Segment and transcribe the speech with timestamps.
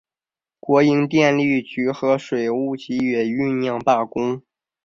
[0.59, 4.41] 国营电力局和水务局也酝酿罢工。